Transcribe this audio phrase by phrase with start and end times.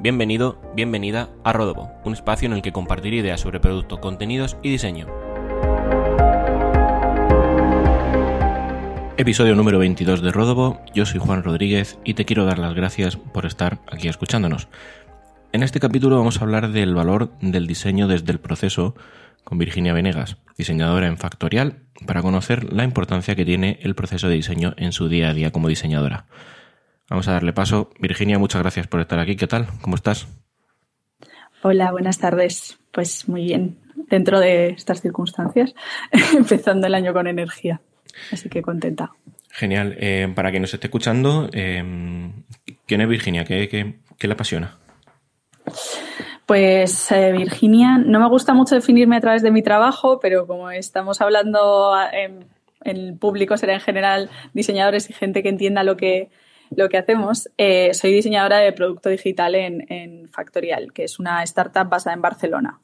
[0.00, 4.70] Bienvenido, bienvenida a Rodobo, un espacio en el que compartir ideas sobre productos, contenidos y
[4.70, 5.08] diseño.
[9.16, 13.16] Episodio número 22 de Rodobo, yo soy Juan Rodríguez y te quiero dar las gracias
[13.16, 14.68] por estar aquí escuchándonos.
[15.50, 18.94] En este capítulo vamos a hablar del valor del diseño desde el proceso
[19.42, 24.36] con Virginia Venegas, diseñadora en Factorial, para conocer la importancia que tiene el proceso de
[24.36, 26.26] diseño en su día a día como diseñadora.
[27.08, 27.90] Vamos a darle paso.
[27.98, 29.36] Virginia, muchas gracias por estar aquí.
[29.36, 29.66] ¿Qué tal?
[29.80, 30.28] ¿Cómo estás?
[31.62, 32.78] Hola, buenas tardes.
[32.92, 33.78] Pues muy bien,
[34.10, 35.74] dentro de estas circunstancias,
[36.36, 37.80] empezando el año con energía.
[38.30, 39.12] Así que contenta.
[39.50, 39.96] Genial.
[39.98, 41.82] Eh, para quien nos esté escuchando, eh,
[42.86, 43.44] ¿quién es Virginia?
[43.44, 44.76] ¿Qué, qué, le apasiona?
[46.44, 50.70] Pues eh, Virginia, no me gusta mucho definirme a través de mi trabajo, pero como
[50.70, 52.46] estamos hablando en
[52.82, 56.30] el público, será en general diseñadores y gente que entienda lo que,
[56.74, 61.88] lo que hacemos, eh, soy diseñadora de producto digital en, Factorial, que es una startup
[61.88, 62.80] basada en Barcelona.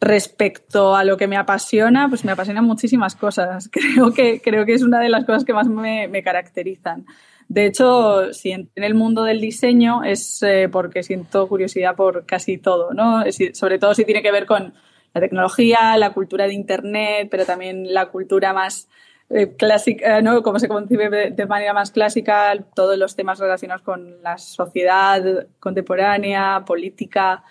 [0.00, 3.68] Respecto a lo que me apasiona, pues me apasionan muchísimas cosas.
[3.72, 7.06] Creo que, creo que es una de las cosas que más me, caracterizan.
[7.48, 12.58] De hecho, si en el mundo del diseño es eh, porque siento curiosidad por casi
[12.58, 13.24] todo, ¿no?
[13.52, 14.72] sobre todo si tiene que ver con
[15.14, 18.88] la tecnología, la cultura de Internet, pero también la cultura más
[19.34, 20.42] eh, clásica, eh, ¿no?
[20.42, 26.64] Como se concibe de manera más clásica, todos los temas relacionados con la sociedad contemporánea,
[26.66, 27.42] política,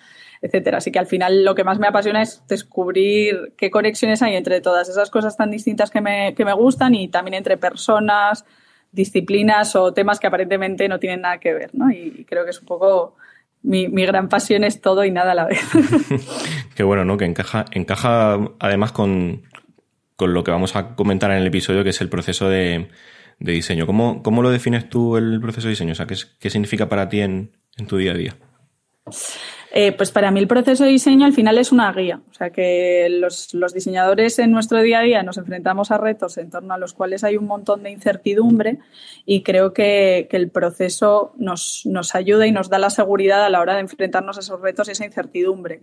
[0.43, 0.77] etcétera.
[0.77, 4.61] Así que al final lo que más me apasiona es descubrir qué conexiones hay entre
[4.61, 8.45] todas esas cosas tan distintas que me, que me gustan y también entre personas,
[8.91, 11.89] disciplinas o temas que aparentemente no tienen nada que ver, ¿no?
[11.89, 13.15] Y creo que es un poco
[13.63, 15.61] mi, mi, gran pasión es todo y nada a la vez.
[16.75, 17.17] Qué bueno, ¿no?
[17.17, 19.43] Que encaja, encaja además con,
[20.21, 22.89] con lo que vamos a comentar en el episodio, que es el proceso de,
[23.39, 23.87] diseño.
[23.87, 25.93] ¿Cómo, ¿Cómo, lo defines tú el proceso de diseño?
[25.93, 27.51] O sea, ¿qué, qué significa para ti en,
[27.87, 28.35] tu día a día?
[29.71, 32.21] Eh, pues para mí el proceso de diseño al final es una guía.
[32.29, 36.51] O sea que los, diseñadores en nuestro día a día nos enfrentamos a retos en
[36.51, 38.77] torno a los cuales hay un montón de incertidumbre
[39.25, 43.49] y creo que, que el proceso nos, nos, ayuda y nos da la seguridad a
[43.49, 45.81] la hora de enfrentarnos a esos retos y esa incertidumbre.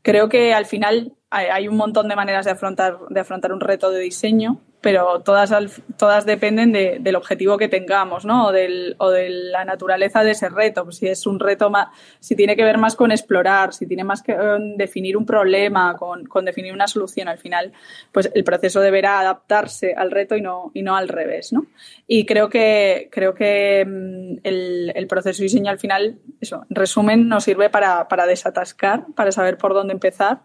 [0.00, 3.90] Creo que al final hay un montón de maneras de afrontar, de afrontar un reto
[3.90, 5.52] de diseño, pero todas,
[5.96, 8.46] todas dependen del objetivo que tengamos, ¿no?
[8.46, 10.84] O, del, o, de la naturaleza de ese reto.
[10.84, 11.88] Pues si es un reto más,
[12.20, 15.96] si tiene que ver más con explorar, si tiene más que um, definir un problema,
[15.96, 17.72] con, con, definir una solución, al final,
[18.12, 21.66] pues el proceso deberá adaptarse al reto y no, y no al revés, ¿no?
[22.06, 26.76] Y creo que, creo que mm, el, el proceso de diseño al final, eso, en
[26.76, 30.42] resumen, nos sirve para, para desatascar, para saber por dónde empezar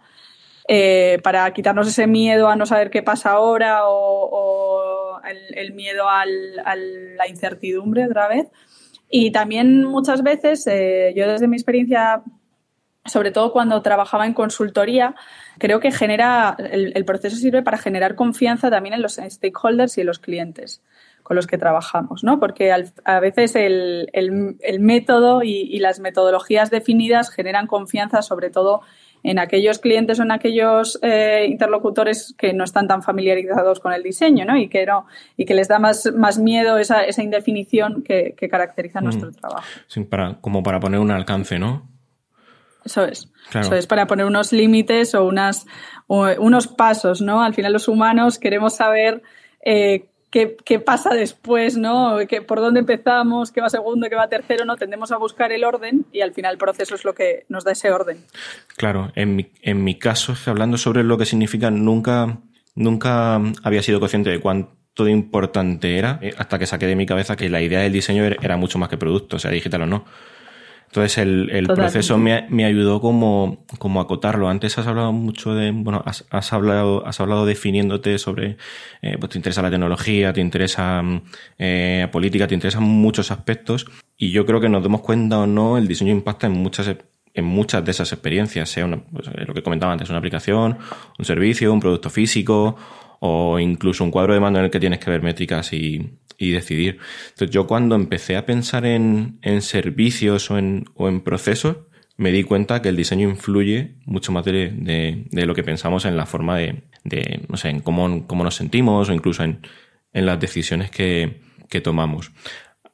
[0.67, 5.19] eh, para quitarnos ese miedo a no saber qué pasa ahora o,
[5.55, 8.47] el, miedo a la incertidumbre otra vez.
[9.13, 12.23] Y también muchas veces, eh, yo desde mi experiencia,
[13.05, 15.15] sobre todo cuando trabajaba en consultoría,
[15.57, 20.07] creo que genera, el, proceso sirve para generar confianza también en los stakeholders y en
[20.07, 20.81] los clientes
[21.23, 22.39] con los que trabajamos, ¿no?
[22.39, 22.73] Porque
[23.03, 24.09] a veces el,
[24.79, 28.81] método y, y, las metodologías definidas generan confianza, sobre todo
[29.23, 34.03] en aquellos clientes o en aquellos eh, interlocutores que no están tan familiarizados con el
[34.03, 34.57] diseño ¿no?
[34.57, 35.05] y, que no,
[35.37, 39.03] y que les da más, más miedo esa, esa indefinición que, caracteriza mm.
[39.03, 39.63] nuestro trabajo.
[39.87, 41.89] Sí, para, como para poner un alcance, ¿no?
[42.83, 43.29] Eso es.
[43.53, 45.67] Eso es para poner unos límites o, unas,
[46.07, 47.43] unos pasos, ¿no?
[47.43, 49.21] Al final los humanos queremos saber
[49.63, 52.17] eh, qué, pasa después, ¿no?
[52.27, 53.51] ¿Qué, ¿Por dónde empezamos?
[53.51, 54.07] ¿Qué va segundo?
[54.09, 54.65] ¿Qué va tercero?
[54.65, 54.77] ¿no?
[54.77, 57.73] Tendemos a buscar el orden y al final el proceso es lo que nos da
[57.73, 58.25] ese orden.
[58.77, 62.39] Claro, en mi, en mi caso, hablando sobre lo que significa, nunca,
[62.75, 67.05] nunca había sido consciente de cuánto de importante era eh, hasta que saqué de mi
[67.05, 70.05] cabeza que la idea del diseño era mucho más que producto, sea digital o no.
[70.91, 74.49] Entonces el, el proceso me, me, ayudó como, como acotarlo.
[74.49, 78.57] Antes has hablado mucho de, bueno, has, has hablado, has hablado definiéndote sobre,
[79.01, 81.01] eh, pues te interesa la tecnología, te interesa
[81.57, 83.85] eh, política, te interesan muchos aspectos.
[84.17, 86.93] Y yo creo que nos demos cuenta o no, el diseño impacta en muchas
[87.33, 90.77] en muchas de esas experiencias, sea una, pues, lo que comentaba antes, una aplicación,
[91.17, 92.75] un servicio, un producto físico
[93.23, 96.51] o incluso un cuadro de mando en el que tienes que ver métricas y, y
[96.51, 96.97] decidir.
[97.29, 101.77] Entonces yo cuando empecé a pensar en, en servicios o en, o en, procesos,
[102.17, 104.71] me di cuenta que el diseño influye mucho más de,
[105.29, 108.55] de, lo que pensamos en la forma de, de no sé, en cómo, cómo, nos
[108.55, 109.59] sentimos o incluso en,
[110.13, 112.31] en las decisiones que, que, tomamos.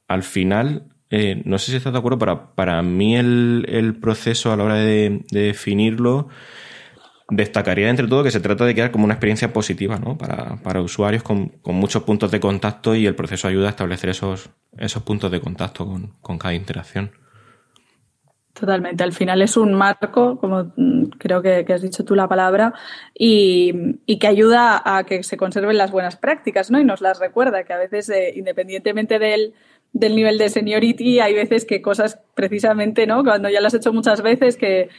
[0.09, 4.51] Al final, eh, no sé si estás de acuerdo, para, para mí el, el proceso
[4.51, 6.27] a la hora de, de definirlo
[7.29, 10.17] destacaría entre todo que se trata de crear como una experiencia positiva ¿no?
[10.17, 14.09] para, para usuarios con, con, muchos puntos de contacto y el proceso ayuda a establecer
[14.09, 17.11] esos, esos puntos de contacto con, con cada interacción.
[18.59, 19.03] Totalmente.
[19.03, 22.73] Al final es un marco, como mm, creo que, has dicho tú la palabra,
[23.13, 26.79] y, que ayuda a que se conserven las buenas prácticas, ¿no?
[26.79, 29.53] Y nos las recuerda, que a veces, eh, independientemente del,
[29.93, 33.23] del, nivel de seniority, hay veces que cosas precisamente, ¿no?
[33.23, 34.89] Cuando ya las has hecho muchas veces, que,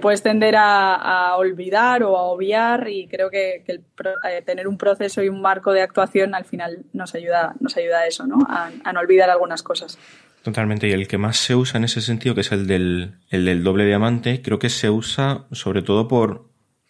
[0.00, 5.28] puedes tender a, olvidar o a obviar, y creo que, eh, tener un proceso y
[5.28, 8.38] un marco de actuación al final nos ayuda, nos ayuda a eso, ¿no?
[8.48, 9.98] a no olvidar algunas cosas.
[10.46, 10.86] Totalmente.
[10.86, 13.64] Y el que más se usa en ese sentido, que es el del, el del
[13.64, 16.48] doble diamante, creo que se usa sobre todo por,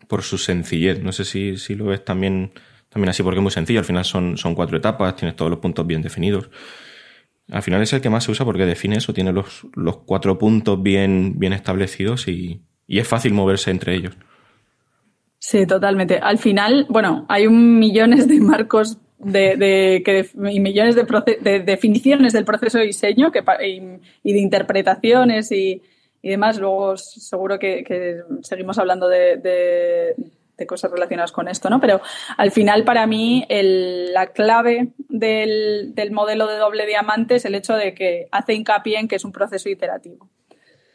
[0.08, 1.02] por su sencillez.
[1.02, 2.52] No sé si, si lo ves también,
[2.90, 3.78] también así, porque es muy sencillo.
[3.78, 6.50] Al final son, son cuatro etapas, tienes todos los puntos bien definidos.
[7.50, 10.38] Al final es el que más se usa porque define eso, tiene los, los cuatro
[10.38, 14.16] puntos bien, bien establecidos y, y es fácil moverse entre ellos.
[15.38, 16.18] Sí, totalmente.
[16.18, 22.44] Al final, bueno, hay un millones de marcos de, que, y millones de, definiciones del
[22.44, 23.42] proceso de diseño que,
[24.22, 25.82] y, de interpretaciones y,
[26.22, 26.58] demás.
[26.58, 30.14] Luego seguro que, seguimos hablando de,
[30.64, 31.80] cosas relacionadas con esto, ¿no?
[31.80, 32.00] Pero
[32.36, 37.94] al final, para mí, la clave del, modelo de doble diamante es el hecho de
[37.94, 40.30] que hace hincapié en que es un proceso iterativo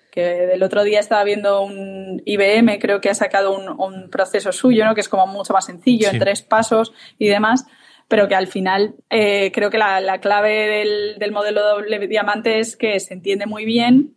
[0.09, 4.83] que del otro día estaba viendo un IBM, creo que ha sacado un, proceso suyo,
[4.83, 4.93] ¿no?
[4.93, 7.65] que es como mucho más sencillo, en tres pasos y demás,
[8.09, 12.99] pero que al final eh, creo que la, clave del, modelo doble diamante es que
[12.99, 14.15] se entiende muy bien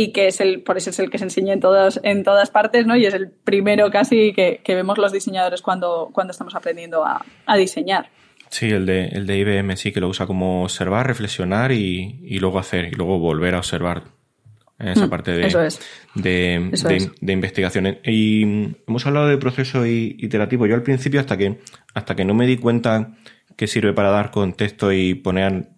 [0.00, 2.50] y que es el, por eso es el que se enseña en todas, en todas
[2.50, 2.96] partes, ¿no?
[2.96, 7.22] Y es el primero casi que, vemos los diseñadores cuando, cuando estamos aprendiendo a,
[7.58, 8.08] diseñar.
[8.48, 12.38] Sí, el de, el de IBM sí que lo usa como observar, reflexionar y, y
[12.38, 14.04] luego hacer, y luego volver a observar
[14.78, 15.68] esa mm, parte de,
[16.14, 17.98] de, de, investigación.
[18.02, 20.66] Y hemos hablado de proceso iterativo.
[20.66, 21.60] Yo al principio, hasta que,
[21.92, 23.18] hasta que no me di cuenta
[23.54, 25.68] que sirve para dar contexto y poner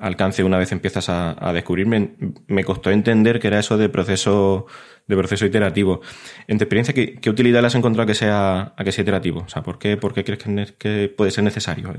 [0.00, 2.16] alcance una vez empiezas a, descubrirme,
[2.46, 4.66] me costó entender que era eso de proceso,
[5.06, 6.00] de proceso iterativo.
[6.48, 9.42] En tu experiencia, ¿qué, utilidad le has encontrado a que sea, a que sea iterativo?
[9.46, 11.92] O sea, ¿por qué, por qué crees que, que puede ser necesario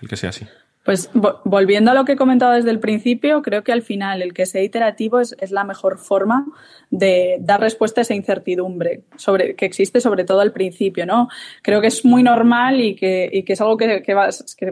[0.00, 0.46] el que sea así?
[0.84, 1.10] Pues
[1.44, 4.46] volviendo a lo que he comentado desde el principio, creo que al final el que
[4.46, 6.46] sea iterativo es, la mejor forma
[6.90, 11.28] de dar respuesta a esa incertidumbre sobre, que existe sobre todo al principio, ¿no?
[11.62, 14.02] Creo que es muy normal y que, es algo que,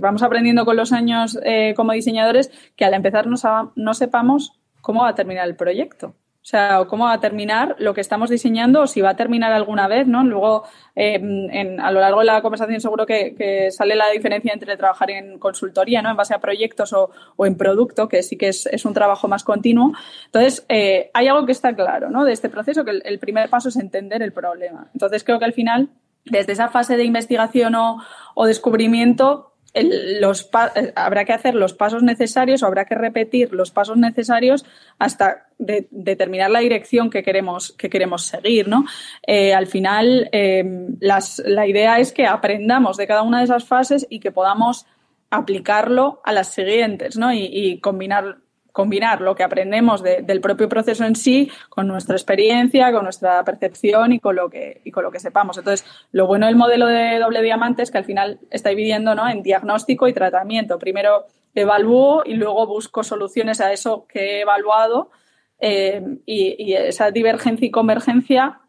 [0.00, 5.10] vamos aprendiendo con los años eh, como diseñadores, que al empezar no sepamos cómo va
[5.10, 6.16] a terminar el proyecto.
[6.42, 9.52] O sea, cómo va a terminar lo que estamos diseñando o si va a terminar
[9.52, 10.24] alguna vez, ¿no?
[10.24, 10.64] Luego,
[10.96, 15.38] eh, a lo largo de la conversación seguro que, sale la diferencia entre trabajar en
[15.38, 16.10] consultoría, ¿no?
[16.10, 17.10] En base a proyectos o,
[17.44, 19.92] en producto, que sí que es, un trabajo más continuo.
[20.26, 22.24] Entonces, eh, hay algo que está claro, ¿no?
[22.24, 24.88] De este proceso, que el, primer paso es entender el problema.
[24.94, 25.90] Entonces, creo que al final,
[26.24, 28.02] desde esa fase de investigación o,
[28.34, 33.96] o descubrimiento, eh, habrá que hacer los pasos necesarios o habrá que repetir los pasos
[33.96, 34.64] necesarios
[34.98, 38.68] hasta determinar la dirección que queremos, que queremos seguir.
[38.68, 38.84] ¿no?
[39.26, 40.64] Eh, al final, eh,
[41.00, 44.86] la idea es que aprendamos de cada una de esas fases y que podamos
[45.30, 47.32] aplicarlo a las siguientes ¿no?
[47.32, 48.38] y combinar
[48.72, 54.12] combinar lo que aprendemos del propio proceso en sí con nuestra experiencia, con nuestra percepción
[54.12, 55.58] y con lo que, con lo que sepamos.
[55.58, 59.28] Entonces, lo bueno del modelo de doble diamante es que al final está dividiendo ¿no?
[59.28, 60.78] en diagnóstico y tratamiento.
[60.78, 65.10] Primero evalúo y luego busco soluciones a eso que he evaluado
[65.58, 68.60] eh, y, esa divergencia y convergencia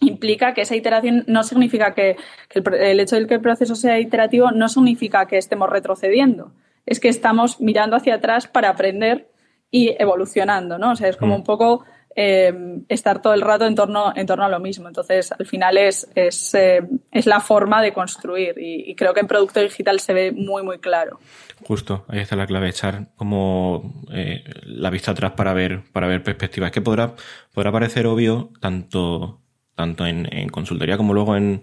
[0.00, 2.16] implica que esa iteración no significa que,
[2.54, 6.52] el hecho de que el proceso sea iterativo no significa que estemos retrocediendo
[6.86, 9.30] es que estamos mirando hacia atrás para aprender
[9.70, 10.92] y evolucionando, ¿no?
[10.92, 11.38] O sea, es como mm.
[11.38, 11.84] un poco
[12.18, 14.88] eh, estar todo el rato en torno, en torno a lo mismo.
[14.88, 16.80] Entonces, al final es, es, eh,
[17.12, 21.18] la forma de construir y, creo que en producto digital se ve muy, muy claro.
[21.66, 26.22] Justo, ahí está la clave, echar como eh, la vista atrás para ver, para ver
[26.22, 26.68] perspectivas.
[26.68, 27.14] Es que podrá,
[27.52, 29.42] podrá parecer obvio tanto,
[29.74, 31.60] tanto en, en consultoría como luego en,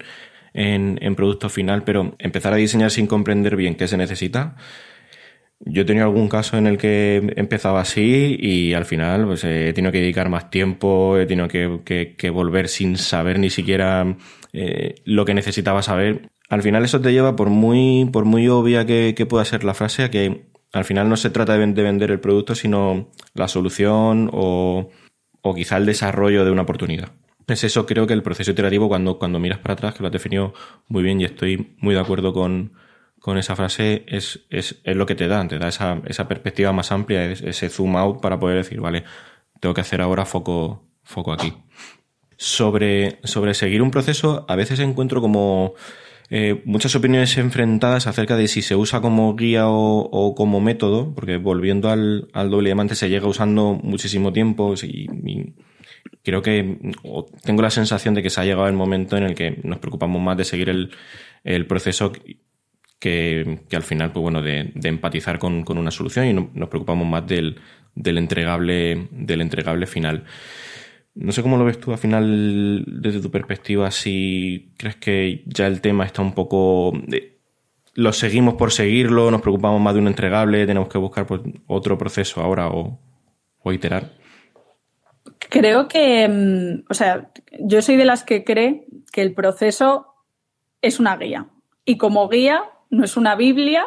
[0.52, 4.54] en, en producto final, pero empezar a diseñar sin comprender bien qué se necesita,
[5.60, 9.72] yo he tenido algún caso en el que empezaba así y al final pues, he
[9.72, 14.16] tenido que dedicar más tiempo, he tenido que, volver sin saber ni siquiera
[14.52, 16.30] eh, lo que necesitaba saber.
[16.50, 20.04] Al final eso te lleva, por muy, por muy obvia que, pueda ser la frase,
[20.04, 24.90] a que al final no se trata de, vender el producto, sino la solución o,
[25.40, 27.12] o quizá el desarrollo de una oportunidad.
[27.46, 30.12] Es eso creo que el proceso iterativo cuando, cuando miras para atrás, que lo has
[30.12, 30.54] definido
[30.88, 32.72] muy bien y estoy muy de acuerdo con,
[33.24, 36.74] con esa frase es, es, es lo que te da, te da esa, esa perspectiva
[36.74, 39.02] más amplia, ese zoom out para poder decir, vale,
[39.60, 41.54] tengo que hacer ahora foco, foco aquí.
[42.36, 45.72] Sobre, sobre seguir un proceso, a veces encuentro como
[46.28, 51.38] eh, muchas opiniones enfrentadas acerca de si se usa como guía o, como método, porque
[51.38, 55.54] volviendo al, al, doble diamante se llega usando muchísimo tiempo y,
[56.22, 56.78] creo que
[57.42, 60.20] tengo la sensación de que se ha llegado el momento en el que nos preocupamos
[60.20, 62.12] más de seguir el, proceso
[63.04, 67.60] que, al final, pues bueno, de, empatizar con, una solución y nos preocupamos más del,
[67.94, 70.24] entregable, del entregable final.
[71.14, 75.66] No sé cómo lo ves tú al final desde tu perspectiva, si crees que ya
[75.66, 76.94] el tema está un poco...
[77.92, 81.98] lo seguimos por seguirlo, nos preocupamos más de un entregable, tenemos que buscar pues, otro
[81.98, 82.98] proceso ahora o,
[83.58, 84.12] o iterar.
[85.50, 87.30] Creo que, mm, o sea,
[87.60, 90.06] yo soy de las que cree que el proceso
[90.80, 91.48] es una guía.
[91.84, 93.86] Y como guía, no es una Biblia,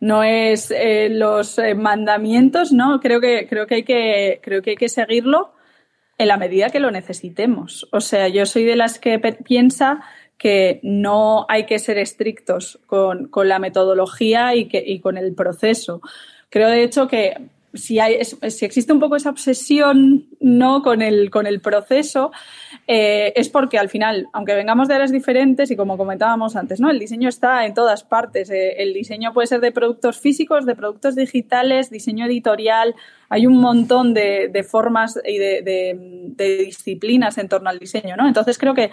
[0.00, 3.00] no es eh, los eh, mandamientos, ¿no?
[3.00, 5.52] Creo que, creo, que hay que, creo que hay que seguirlo
[6.18, 7.88] en la medida que lo necesitemos.
[7.92, 10.02] O sea, yo soy de las que piensa
[10.38, 16.00] que no hay que ser estrictos con, la metodología y, que, y con el proceso.
[16.50, 20.82] Creo, de hecho, que si, hay, si existe un poco esa obsesión ¿no?
[20.82, 22.32] con, el, con el proceso,
[22.86, 26.90] eh, es porque al final, aunque vengamos de áreas diferentes y como comentábamos antes, ¿no?
[26.90, 28.50] el diseño está en todas partes.
[28.50, 32.94] Eh, el diseño puede ser de productos físicos, de productos digitales, diseño editorial.
[33.28, 38.16] Hay un montón de, formas y de, de, disciplinas en torno al diseño.
[38.16, 38.26] ¿no?
[38.26, 38.90] Entonces creo que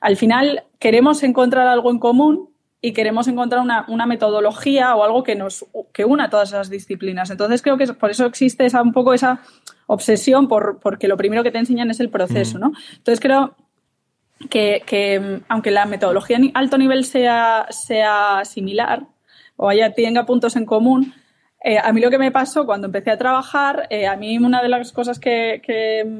[0.00, 2.51] al final queremos encontrar algo en común
[2.84, 7.30] y queremos encontrar una, metodología o algo que nos que una todas esas disciplinas.
[7.30, 9.40] Entonces creo que por eso existe esa, un poco esa
[9.86, 12.72] obsesión por porque lo primero que te enseñan es el proceso, ¿no?
[12.96, 13.54] Entonces creo
[14.50, 19.06] que, aunque la metodología en alto nivel sea, sea similar
[19.54, 21.14] o haya, tenga puntos en común,
[21.64, 24.60] eh, a mí lo que me pasó cuando empecé a trabajar, eh, a mí una
[24.60, 25.62] de las cosas que,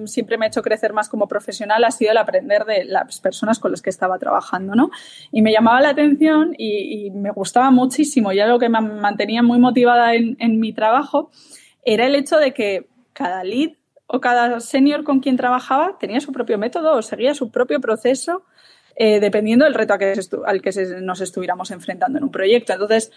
[0.07, 3.59] siempre me ha hecho crecer más como profesional ha sido el aprender de las personas
[3.59, 4.91] con las que estaba trabajando, ¿no?
[5.33, 9.59] Y me llamaba la atención y, me gustaba muchísimo, ya lo que me mantenía muy
[9.59, 11.31] motivada en, mi trabajo
[11.85, 13.73] era el hecho de que cada lead
[14.07, 18.45] o cada senior con quien trabajaba tenía su propio método o seguía su propio proceso
[18.95, 19.95] eh, dependiendo del reto
[20.45, 22.75] al que nos estuviéramos enfrentando en un proyecto.
[22.75, 23.11] Entonces,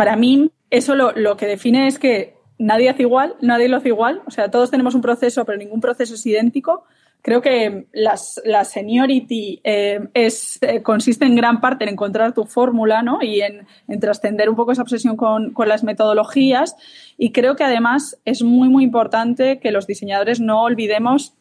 [0.00, 4.22] para mí, eso lo, que define es que nadie hace igual, nadie lo hace igual.
[4.26, 6.84] O sea, todos tenemos un proceso, pero ningún proceso es idéntico.
[7.20, 13.02] Creo que la seniority eh, es, eh, consiste en gran parte en encontrar tu fórmula
[13.02, 13.18] ¿no?
[13.20, 13.66] y en,
[14.00, 16.76] trascender un poco esa obsesión con, las metodologías.
[17.18, 21.34] Y creo que además es muy, muy importante que los diseñadores no olvidemos,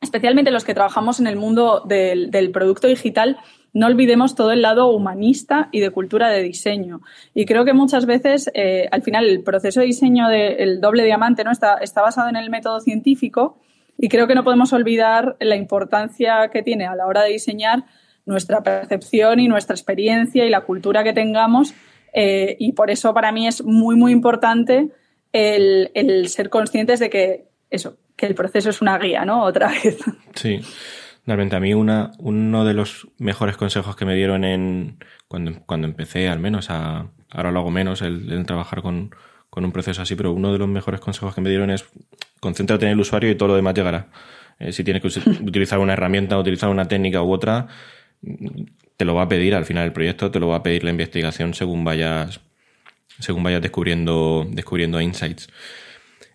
[0.00, 3.36] especialmente los que trabajamos en el mundo del producto digital,
[3.72, 7.00] no olvidemos todo el lado humanista y de cultura de diseño.
[7.34, 11.44] Y creo que muchas veces, eh, al final, el proceso de diseño del doble diamante
[11.44, 11.50] ¿no?
[11.50, 13.58] está, está basado en el método científico
[13.98, 17.84] y creo que no podemos olvidar la importancia que tiene a la hora de diseñar
[18.26, 21.74] nuestra percepción y nuestra experiencia y la cultura que tengamos.
[22.12, 24.88] Eh, y por eso para mí es muy, muy importante
[25.32, 29.44] el, el ser conscientes de que eso, que el proceso es una guía, ¿no?
[29.44, 29.98] Otra vez.
[30.34, 30.60] Sí.
[31.28, 34.96] Realmente a mí uno de los mejores consejos que me dieron en
[35.28, 39.10] cuando, cuando empecé, al menos, a, ahora lo hago menos, el, trabajar con,
[39.54, 41.84] un proceso así, pero uno de los mejores consejos que me dieron es
[42.40, 44.08] concéntrate en el usuario y todo lo demás llegará.
[44.58, 45.08] Eh, si tienes que
[45.44, 47.66] utilizar una herramienta, utilizar una técnica u otra,
[48.96, 50.90] te lo va a pedir al final el proyecto, te lo va a pedir la
[50.90, 52.40] investigación según vayas,
[53.18, 55.50] según vayas descubriendo, descubriendo insights.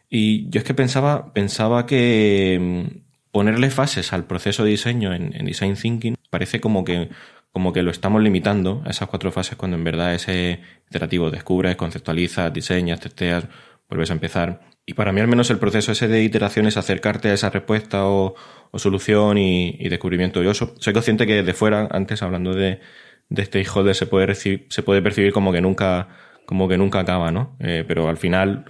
[0.08, 3.02] Y yo es que pensaba, pensaba que,
[3.34, 7.10] ponerle fases al proceso de diseño en, Design Thinking parece como que,
[7.52, 11.76] como que lo estamos limitando a esas cuatro fases cuando en verdad ese iterativo descubres,
[11.76, 13.48] conceptualizas, diseñas, testeas,
[13.90, 14.62] vuelves a empezar.
[14.86, 18.06] Y para mí al menos el proceso ese de iteración es acercarte a esa respuesta
[18.06, 18.36] o,
[18.76, 20.44] solución y, descubrimiento.
[20.44, 22.82] Yo soy consciente que de fuera, antes hablando de,
[23.30, 26.08] de stakeholder, se puede, se puede percibir como que nunca,
[26.46, 27.56] como que nunca acaba, ¿no?
[27.60, 28.66] Eh, pero al final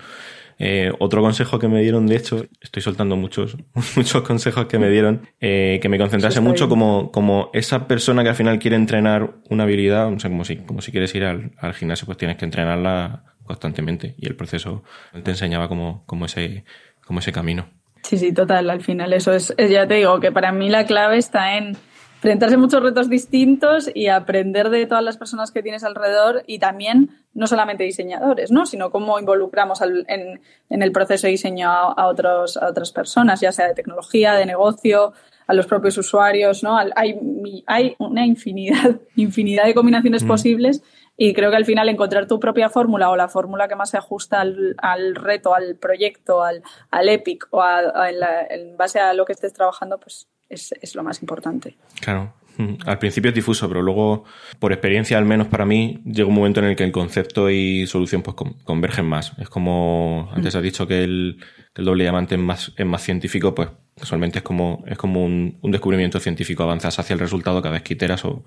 [0.60, 3.58] eh, otro consejo que me dieron, de hecho, estoy soltando muchos,
[3.96, 8.30] muchos consejos que me dieron, eh, que me concentrase mucho como, como esa persona que
[8.30, 11.52] al final quiere entrenar una habilidad, o sea, como si, como si quieres ir al,
[11.74, 14.84] gimnasio, pues tienes que entrenarla constantemente y el proceso
[15.24, 16.64] te enseñaba como, como, ese,
[17.06, 17.68] como ese camino.
[18.04, 18.70] Sí, sí, total.
[18.70, 21.78] Al final eso es, ya te digo, que para mí la clave está en
[22.24, 26.60] enfrentarse a muchos retos distintos y aprender de todas las personas que tienes alrededor y
[26.60, 28.66] también no solamente diseñadores, ¿no?
[28.66, 33.68] sino cómo involucramos en, el proceso de diseño a, otros, a otras personas, ya sea
[33.68, 35.14] de tecnología, de negocio,
[35.48, 36.64] a los propios usuarios.
[36.64, 36.78] ¿no?
[36.78, 37.20] Hay,
[37.66, 40.28] hay una infinidad, infinidad de combinaciones mm.
[40.28, 40.84] posibles
[41.16, 43.98] y creo que al final encontrar tu propia fórmula o la fórmula que más se
[43.98, 49.54] ajusta al, reto, al proyecto, al, al EPIC o en base a lo que estés
[49.54, 51.78] trabajando, pues es, lo más importante.
[52.02, 52.34] Claro.
[52.58, 54.26] Mm, al principio es difuso, pero luego,
[54.60, 57.88] por experiencia al menos para mí, llega un momento en el que el concepto y
[57.88, 59.34] solución pues convergen más.
[59.40, 61.40] Es como, antes has dicho que el,
[61.76, 63.70] doble diamante es más, es más científico, pues
[64.00, 67.94] casualmente es como, es como un, descubrimiento científico, avanzas hacia el resultado cada vez que
[67.94, 68.44] iteras o,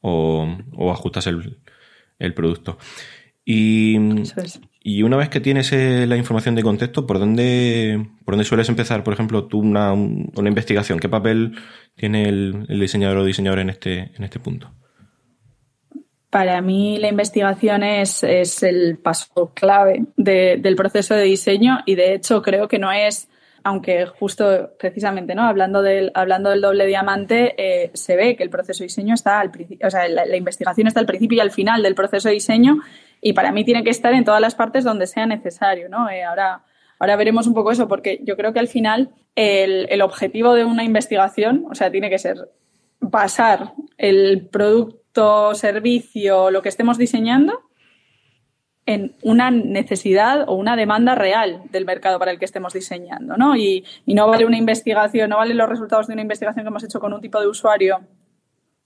[0.00, 1.58] o, ajustas el,
[2.18, 2.78] el producto.
[3.44, 3.98] Y,
[4.82, 8.70] y, una vez que tienes eh, la información de contexto, ¿por dónde, ¿por dónde sueles
[8.70, 10.98] empezar, por ejemplo, tú una, una investigación?
[10.98, 11.54] ¿Qué papel
[11.94, 14.72] tiene el, el, diseñador o diseñador en este, en este punto?
[16.30, 21.94] Para mí la investigación es, es el paso clave de, del proceso de diseño y
[21.94, 23.28] de hecho creo que no es
[23.64, 25.42] aunque justo precisamente, ¿no?
[25.42, 29.40] Hablando del, hablando del doble diamante, eh, se ve que el proceso de diseño está
[29.40, 32.34] al principio, o sea, la, investigación está al principio y al final del proceso de
[32.34, 32.80] diseño,
[33.26, 36.10] y para mí tiene que estar en todas las partes donde sea necesario, ¿no?
[36.10, 36.62] Eh, ahora,
[36.98, 40.66] ahora veremos un poco eso, porque yo creo que al final el, el objetivo de
[40.66, 42.50] una investigación, o sea, tiene que ser
[43.00, 47.62] basar el producto, servicio, lo que estemos diseñando
[48.84, 53.56] en una necesidad o una demanda real del mercado para el que estemos diseñando, ¿no?
[53.56, 57.00] Y, no vale una investigación, no valen los resultados de una investigación que hemos hecho
[57.00, 58.00] con un tipo de usuario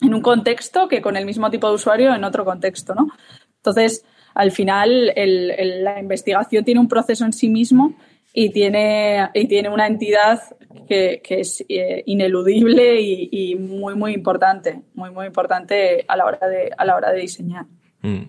[0.00, 3.08] en un contexto que con el mismo tipo de usuario en otro contexto, ¿no?
[3.56, 4.04] Entonces,
[4.38, 7.96] al final, la investigación tiene un proceso en sí mismo
[8.32, 10.40] y tiene, y tiene una entidad
[10.86, 16.70] que, es eh, ineludible y, muy, muy importante, muy, muy importante a la hora de,
[16.78, 17.66] a la hora de diseñar.
[18.02, 18.22] Mm.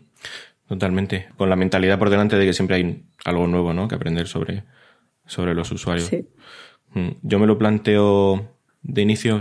[0.67, 1.27] Totalmente.
[1.37, 3.87] Con la mentalidad por delante de que siempre hay algo nuevo, ¿no?
[3.87, 4.63] Que aprender sobre,
[5.27, 6.07] sobre los usuarios.
[6.07, 6.27] Sí.
[6.95, 7.09] Mm.
[7.21, 9.39] Yo me lo planteo de inicio,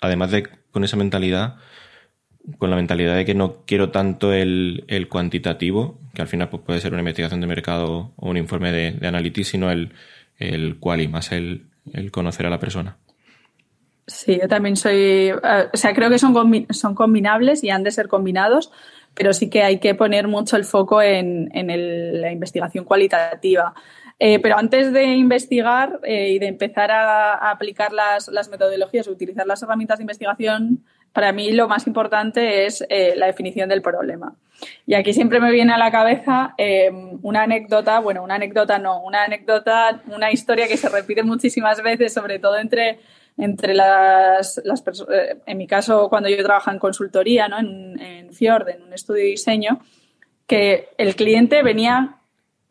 [0.00, 1.56] además de con esa mentalidad,
[2.56, 6.80] con la mentalidad de que no quiero tanto el, cuantitativo, que al final pues, puede
[6.80, 9.92] ser una investigación de mercado o un informe de, de sino el,
[10.38, 12.96] el quali, más el, el conocer a la persona.
[14.08, 17.90] Sí, yo también soy, eh, o sea, creo que son, son combinables y han de
[17.90, 18.72] ser combinados,
[19.14, 23.74] pero sí que hay que poner mucho el foco en, la investigación cualitativa.
[24.18, 29.62] Eh, pero antes de investigar eh, y de empezar a, aplicar las, metodologías, utilizar las
[29.62, 34.34] herramientas de investigación, para mí lo más importante es eh, la definición del problema.
[34.86, 36.54] Y aquí siempre me viene a la cabeza
[37.22, 42.12] una anécdota, bueno, una anécdota no, una anécdota, una historia que se repite muchísimas veces,
[42.12, 42.98] sobre todo entre
[43.38, 47.58] entre las, las personas, eh, en mi caso cuando yo trabajo en consultoría, ¿no?
[47.58, 49.80] en, en Fjord, en un estudio de diseño,
[50.46, 52.16] que el cliente venía,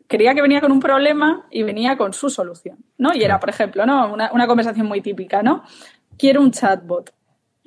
[0.06, 3.14] creía que venía con un problema y venía con su solución, ¿no?
[3.14, 4.12] Y era, por ejemplo, ¿no?
[4.12, 5.64] Una, una conversación muy típica, ¿no?
[6.18, 7.12] Quiero un chatbot.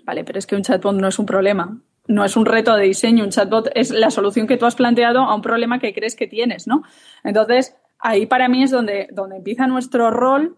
[0.04, 2.86] Vale, pero es que un chatbot no es un problema, no es un reto de
[2.86, 6.16] diseño, un chatbot es la solución que tú has planteado a un problema que crees
[6.16, 6.84] que tienes, ¿no?
[7.24, 10.58] Entonces, ahí para mí es donde, donde empieza nuestro rol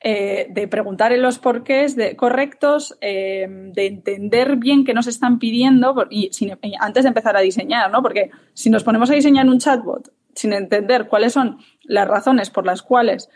[0.00, 6.06] eh, de preguntar en los porqués correctos, eh, de entender bien qué nos están pidiendo
[6.08, 6.30] y,
[6.78, 8.00] antes de empezar a diseñar, ¿no?
[8.00, 12.64] Porque si nos ponemos a diseñar un chatbot sin entender cuáles son las razones por
[12.64, 13.28] las cuales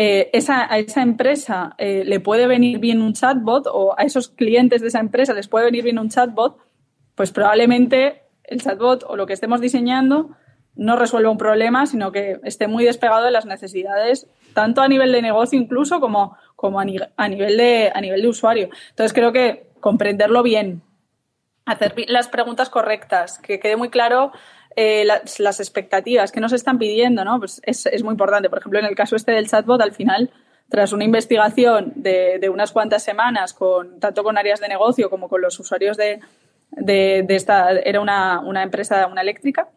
[0.00, 4.80] eh, esa, a esa empresa le puede venir bien un chatbot o a esos clientes
[4.80, 6.56] de esa empresa les puede venir bien un chatbot,
[7.16, 10.36] pues probablemente el chatbot o lo que estemos diseñando
[10.76, 15.10] no resuelva un problema, sino que esté muy despegado de las necesidades, tanto a nivel
[15.10, 18.68] de negocio incluso como, como a, nivel de, a nivel de usuario.
[18.90, 20.82] Entonces creo que comprenderlo bien,
[21.66, 24.30] hacer las preguntas correctas, que quede muy claro
[24.80, 27.40] eh, las, expectativas que nos están pidiendo, ¿no?
[27.40, 28.48] Pues es, muy importante.
[28.48, 30.30] Por ejemplo, en el caso este del chatbot, al final,
[30.68, 35.40] tras una investigación de, unas cuantas semanas, con, tanto con áreas de negocio como con
[35.42, 36.20] los usuarios de,
[36.70, 39.68] de, esta, era una, una empresa, una eléctrica,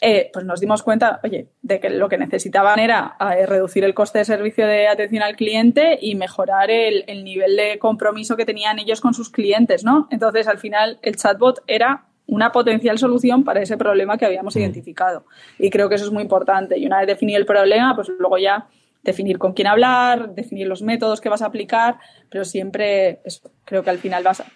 [0.00, 3.94] eh, pues nos dimos cuenta, oye, de que lo que necesitaban era eh, reducir el
[3.94, 8.80] coste de servicio de atención al cliente y mejorar el, nivel de compromiso que tenían
[8.80, 10.08] ellos con sus clientes, ¿no?
[10.10, 14.58] Entonces, al final, el chatbot era una potencial solución para ese problema que habíamos mm.
[14.58, 15.26] identificado.
[15.58, 16.78] Y creo que eso es muy importante.
[16.78, 18.66] Y una vez definido el problema, pues luego ya
[19.02, 21.98] definir con quién hablar, definir los métodos que vas a aplicar,
[22.30, 23.20] pero siempre
[23.64, 24.46] creo que al final vas a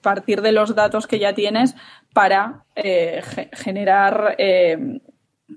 [0.00, 1.74] partir de los datos que ya tienes
[2.12, 3.20] para eh,
[3.52, 5.00] generar, eh,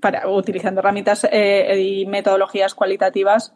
[0.00, 3.54] para utilizando herramientas eh, y metodologías cualitativas,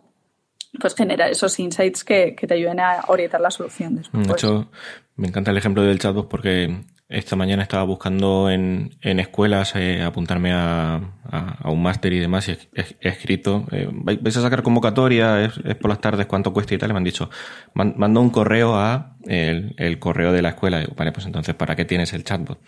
[0.78, 3.96] pues generar esos insights que, te ayuden a orientar la solución.
[3.96, 4.70] De hecho,
[5.16, 10.03] me encanta el ejemplo del chatbot porque esta mañana estaba buscando en, en escuelas eh,
[10.03, 13.88] apuntarme a, a, un máster y demás y he, escrito, eh,
[14.25, 17.29] a sacar convocatoria, es, por las tardes, cuánto cuesta y tal, me han dicho,
[17.75, 20.81] mando un correo a el, correo de la escuela.
[20.81, 22.59] Digo, vale, pues entonces, ¿para qué tienes el chatbot?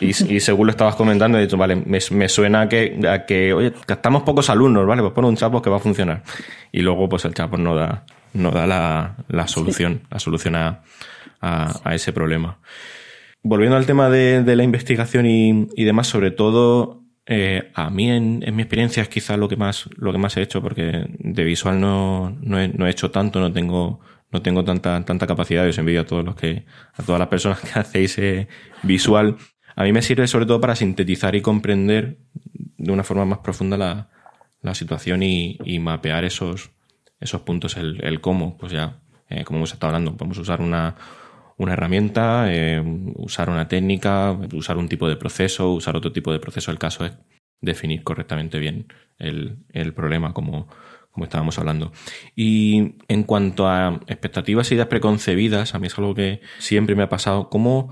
[0.00, 3.24] Y, y, según lo estabas comentando, he dicho, vale, me, me suena a que, a
[3.24, 5.02] que, oye, gastamos pocos alumnos, ¿vale?
[5.02, 6.22] Pues pon un chatbot que va a funcionar.
[6.72, 10.82] Y luego, pues el chatbot no da, no da la, la solución, la solución a
[11.92, 12.58] ese problema
[13.44, 18.62] volviendo al tema de, la investigación y, demás, sobre todo Eh, a mí, en, mi
[18.62, 22.36] experiencia, es quizás lo que más, lo que más he hecho, porque de visual no,
[22.42, 25.66] no, he, hecho tanto, no tengo, no tengo tanta, tanta capacidad.
[25.66, 28.46] Os envidio a todos los que, a todas las personas que hacéis eh,
[28.82, 29.36] visual.
[29.74, 32.18] A mí me sirve sobre todo para sintetizar y comprender
[32.76, 34.10] de una forma más profunda la,
[34.60, 36.72] la situación y, y, mapear esos,
[37.20, 38.58] esos puntos, el, el cómo.
[38.58, 38.98] Pues ya,
[39.30, 40.94] eh, como hemos estado hablando, podemos usar una,
[41.56, 42.82] una herramienta, eh,
[43.16, 46.70] usar una técnica, usar un tipo de proceso, usar otro tipo de proceso.
[46.70, 47.12] El caso es
[47.60, 48.86] definir correctamente bien
[49.18, 50.68] el, el problema, como,
[51.10, 51.92] como estábamos hablando.
[52.34, 57.04] Y en cuanto a expectativas y ideas preconcebidas, a mí es algo que siempre me
[57.04, 57.48] ha pasado.
[57.48, 57.90] ¿Cómo,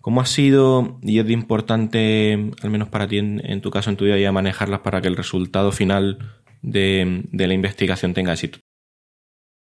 [0.00, 3.96] cómo ha sido, y es de importante, al menos para ti en, tu caso, en
[3.96, 6.18] tu día a día, manejarlas para que el resultado final
[6.62, 8.58] de, de la investigación tenga éxito?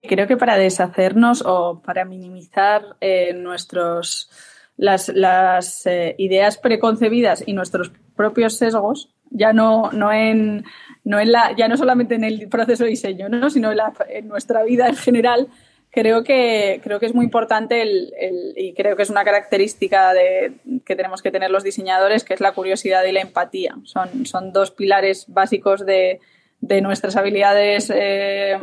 [0.04, 4.30] Creo que para deshacernos o para minimizar eh, nuestros
[4.78, 10.66] las, eh, ideas preconcebidas y nuestros propios sesgos, ya no, no en,
[11.04, 13.50] no en la, ya no solamente en el proceso de diseño, ¿no?
[13.50, 15.48] sino en, nuestra vida en general,
[15.90, 18.14] creo que, creo que es muy importante el,
[18.56, 20.54] y creo que es una característica de,
[20.86, 23.76] que tenemos que tener los diseñadores, que es la curiosidad y la empatía.
[23.84, 26.20] Son, son dos pilares básicos de,
[26.60, 28.58] de nuestras habilidades eh,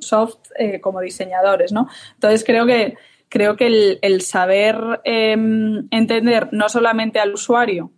[0.00, 1.88] soft eh, como diseñadores, ¿no?
[2.14, 2.94] Entonces creo que
[3.28, 7.90] creo que el, saber em, entender no solamente al usuario,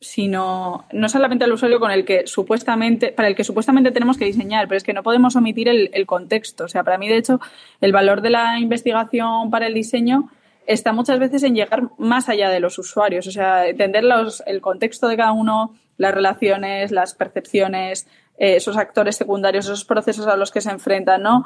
[0.00, 4.26] sino no solamente al usuario con el que supuestamente, para el que supuestamente tenemos que
[4.26, 6.64] diseñar, pero es que no podemos omitir el, el contexto.
[6.64, 7.40] O sea, para mí, de hecho,
[7.80, 10.30] el valor de la investigación para el diseño
[10.66, 14.60] está muchas veces en llegar más allá de los usuarios, o sea, entender los, el
[14.60, 18.06] contexto de cada uno, las relaciones, las percepciones,
[18.38, 21.44] eh, esos actores secundarios, esos procesos a los que se enfrentan, ¿no?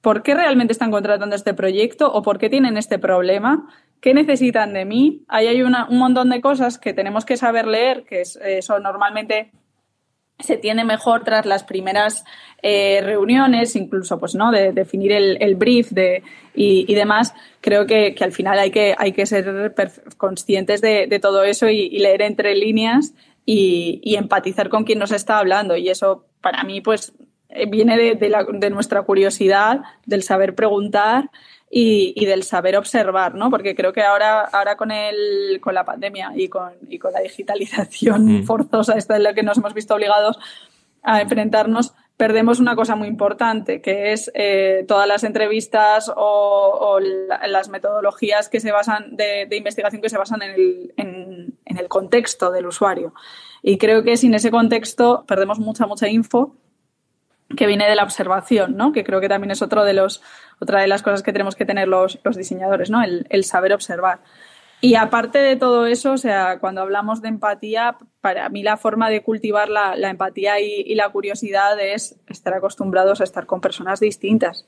[0.00, 3.68] ¿Por qué realmente están contratando este proyecto o por qué tienen este problema?
[4.00, 5.22] ¿Qué necesitan de mí?
[5.28, 9.52] Ahí hay un montón de cosas que tenemos que saber leer, que eso normalmente
[10.42, 12.24] se tiene mejor tras las primeras
[12.62, 16.22] eh, reuniones, incluso pues no, de, definir el, brief de,
[16.54, 17.34] y, demás.
[17.60, 19.74] Creo que, al final hay que, hay que ser
[20.16, 25.76] conscientes de, todo eso y, leer entre líneas y, empatizar con quien nos está hablando.
[25.76, 27.12] Y eso, para mí, pues
[27.48, 31.30] eh, viene de, nuestra curiosidad, del saber preguntar
[31.70, 33.50] y, del saber observar, ¿no?
[33.50, 37.20] Porque creo que ahora, ahora con, el, con la pandemia y con, y con la
[37.20, 38.44] digitalización mm.
[38.44, 40.38] forzosa, esta es la que nos hemos visto obligados
[41.02, 47.68] a enfrentarnos, perdemos una cosa muy importante, que es eh, todas las entrevistas o, las
[47.68, 52.66] metodologías que se basan de, investigación que se basan en el, en, el, contexto del
[52.66, 53.12] usuario.
[53.60, 56.54] Y creo que sin ese contexto perdemos mucha, mucha info
[57.56, 58.92] que viene de la observación, ¿no?
[58.92, 60.22] Que creo que también es otro de los,
[60.60, 63.02] otra de las cosas que tenemos que tener los, los diseñadores, ¿no?
[63.02, 64.20] el saber observar.
[64.84, 69.10] Y aparte de todo eso, o sea, cuando hablamos de empatía, para mí la forma
[69.10, 74.66] de cultivar la, empatía y, la curiosidad es estar acostumbrados a estar con personas distintas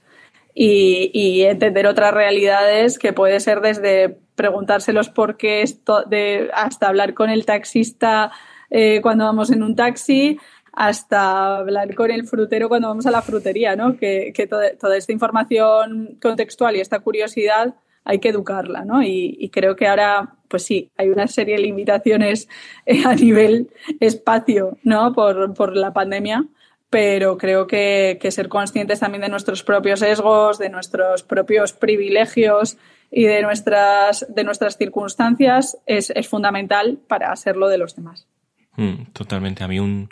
[0.55, 7.15] y, entender otras realidades que puede ser desde preguntárselos por qué esto, de, hasta hablar
[7.15, 8.31] con el taxista
[8.71, 10.39] eh, cuando vamos en un taxi,
[10.73, 13.97] hasta hablar con el frutero cuando vamos a la frutería, ¿no?
[13.97, 19.03] Que, que toda esta información contextual y esta curiosidad hay que educarla, ¿no?
[19.03, 22.49] Y, creo que ahora, pues sí, hay una serie de limitaciones
[22.87, 25.13] eh, a nivel espacio, ¿no?
[25.13, 26.45] Por, la pandemia,
[26.91, 32.77] pero creo que, ser conscientes también de nuestros propios sesgos, de nuestros propios privilegios
[33.11, 38.29] y de nuestras, de nuestras circunstancias es, fundamental para hacerlo de los demás.
[38.77, 39.65] Mm, totalmente.
[39.65, 40.11] A mí un,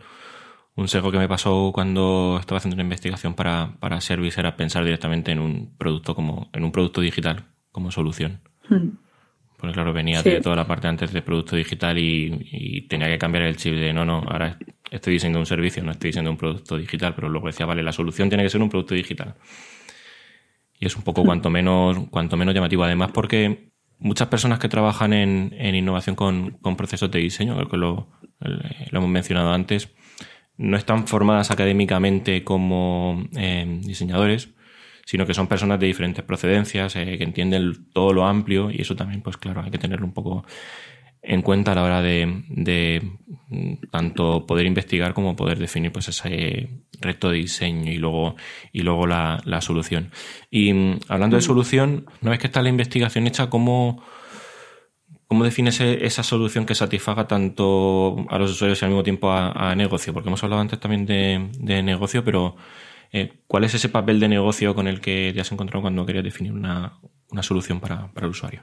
[0.76, 4.85] un sesgo que me pasó cuando estaba haciendo una investigación para, para Service era pensar
[4.85, 8.40] directamente en un producto como en un producto digital como solución.
[8.68, 8.90] Hmm.
[9.56, 13.44] Porque claro, venía de toda la parte antes de producto digital y, tenía que cambiar
[13.44, 14.58] el chip de no, no, ahora
[14.90, 17.92] estoy diseñando un servicio, no estoy diseñando un producto digital, pero luego decía, vale, la
[17.92, 19.37] solución tiene que ser un producto digital.
[20.78, 21.26] Y es un poco hmm.
[21.26, 22.82] cuanto menos, cuanto menos llamativo.
[22.82, 28.08] Además, porque muchas personas que trabajan en, innovación con, procesos de diseño, que lo,
[28.40, 29.94] lo, hemos mencionado antes,
[30.56, 34.50] no están formadas académicamente como eh, diseñadores,
[35.05, 38.97] sino que son personas de diferentes procedencias, eh, que entienden todo lo amplio y eso
[38.97, 40.45] también, pues claro, hay que tenerlo un poco
[41.23, 43.01] en cuenta a la hora de,
[43.49, 46.69] mm, tanto poder investigar como poder definir pues ese
[47.01, 48.35] reto de diseño y luego,
[48.73, 50.11] y luego la, solución.
[50.51, 54.03] Y mm, hablando de solución, una vez que está la investigación hecha, ¿cómo,
[55.29, 59.75] cómo defines esa solución que satisfaga tanto a los usuarios y al mismo tiempo a,
[59.77, 60.12] negocio?
[60.12, 62.57] Porque hemos hablado antes también de, de negocio, pero
[63.12, 66.25] eh, ¿Cuál es ese papel de negocio con el que te has encontrado cuando querías
[66.25, 66.98] definir una,
[67.42, 68.62] solución para, el usuario?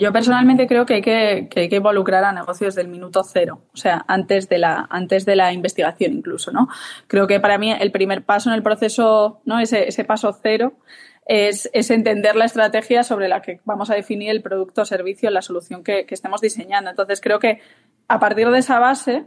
[0.00, 3.66] Yo personalmente creo que hay que, que hay que, involucrar a negocios del minuto cero,
[3.72, 6.68] o sea, antes de la, antes de la investigación incluso, ¿no?
[7.08, 9.58] Creo que para mí el primer paso en el proceso, ¿no?
[9.58, 10.74] Ese, ese paso cero
[11.26, 15.42] es, es, entender la estrategia sobre la que vamos a definir el producto servicio, la
[15.42, 16.90] solución que, que estemos diseñando.
[16.90, 17.60] Entonces, creo que
[18.06, 19.26] a partir de esa base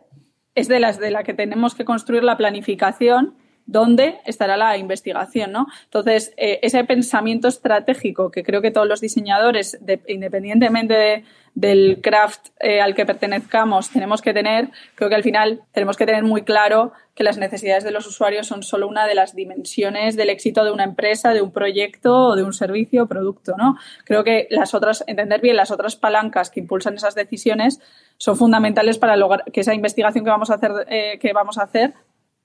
[0.53, 5.51] es de las de la que tenemos que construir la planificación dónde estará la investigación,
[5.51, 5.67] ¿no?
[5.85, 11.23] Entonces, eh, ese pensamiento estratégico que creo que todos los diseñadores, independientemente
[11.55, 16.05] del craft eh, al que pertenezcamos, tenemos que tener, creo que al final tenemos que
[16.05, 20.17] tener muy claro que las necesidades de los usuarios son solo una de las dimensiones
[20.17, 23.77] del éxito de una empresa, de un proyecto o de un servicio o producto, ¿no?
[24.03, 27.79] Creo que las otras, entender bien las otras palancas que impulsan esas decisiones
[28.17, 31.63] son fundamentales para lograr que esa investigación que vamos a hacer, eh, que vamos a
[31.63, 31.93] hacer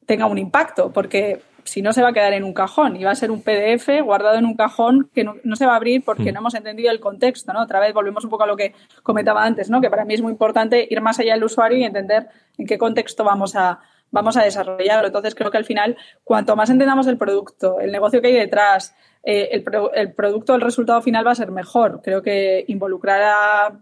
[0.07, 3.11] tenga un impacto, porque si no se va a quedar en un cajón y va
[3.11, 6.31] a ser un PDF guardado en un cajón que no, se va a abrir porque
[6.31, 6.35] mm.
[6.35, 7.63] no hemos entendido el contexto, ¿no?
[7.63, 9.81] Otra vez volvemos un poco a lo que comentaba antes, ¿no?
[9.81, 12.79] Que para mí es muy importante ir más allá del usuario y entender en qué
[12.79, 15.07] contexto vamos a, vamos a desarrollarlo.
[15.07, 18.95] Entonces creo que al final, cuanto más entendamos el producto, el negocio que hay detrás,
[19.23, 22.01] eh, el, el producto, el resultado final va a ser mejor.
[22.03, 23.81] Creo que involucrar a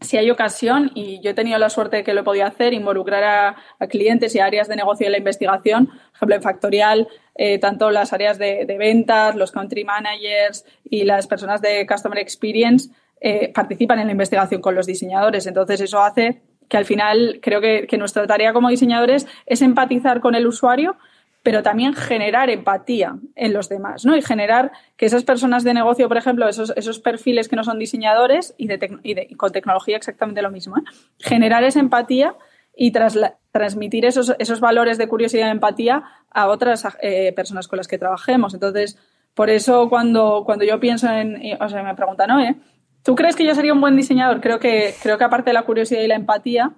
[0.00, 2.72] si hay ocasión, y yo he tenido la suerte de que lo he podido hacer,
[2.72, 7.58] involucrar a, clientes y áreas de negocio en la investigación, por ejemplo, en Factorial, eh,
[7.58, 13.52] tanto las áreas de, ventas, los country managers y las personas de Customer Experience eh,
[13.52, 15.46] participan en la investigación con los diseñadores.
[15.46, 20.34] Entonces, eso hace que al final creo que nuestra tarea como diseñadores es empatizar con
[20.34, 20.96] el usuario
[21.42, 24.16] pero también generar empatía en los demás, ¿no?
[24.16, 27.78] Y generar que esas personas de negocio, por ejemplo, esos, esos perfiles que no son
[27.78, 30.82] diseñadores y, de con tecnología exactamente lo mismo, ¿eh?
[31.18, 32.34] generar esa empatía
[32.76, 37.88] y transmitir esos, esos valores de curiosidad y empatía a otras eh, personas con las
[37.88, 38.54] que trabajemos.
[38.54, 38.98] Entonces,
[39.34, 42.56] por eso cuando, cuando yo pienso en, o sea, me preguntan, ¿no?
[43.02, 44.40] ¿Tú crees que yo sería un buen diseñador?
[44.40, 46.72] Creo que, creo que aparte de la curiosidad y la empatía,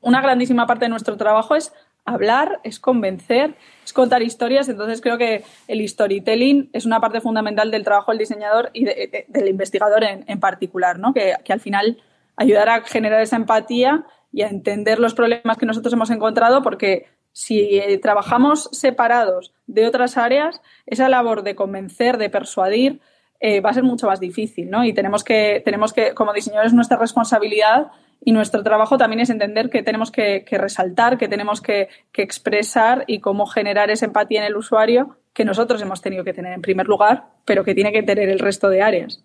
[0.00, 1.72] una grandísima parte de nuestro trabajo es
[2.06, 4.68] hablar, es convencer, es contar historias.
[4.68, 9.48] Entonces creo que el storytelling es una parte fundamental del trabajo del diseñador y del
[9.48, 11.12] investigador en, particular, ¿no?
[11.12, 11.98] Que, al final
[12.36, 17.06] ayudará a generar esa empatía y a entender los problemas que nosotros hemos encontrado, porque
[17.32, 23.00] si eh, trabajamos separados de otras áreas, esa labor de convencer, de persuadir,
[23.40, 24.84] eh, va a ser mucho más difícil, ¿no?
[24.84, 27.88] Y tenemos que, tenemos que, como diseñadores, nuestra responsabilidad
[28.24, 33.20] y nuestro trabajo también es entender que tenemos que, resaltar, que tenemos que, expresar y
[33.20, 36.86] cómo generar esa empatía en el usuario que nosotros hemos tenido que tener en primer
[36.86, 39.22] lugar, pero que tiene que tener el resto de áreas.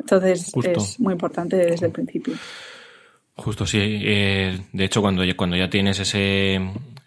[0.00, 2.34] Entonces es muy importante desde el principio.
[3.34, 3.78] Justo, sí.
[3.80, 6.60] Eh, de hecho, cuando ya, cuando ya tienes ese,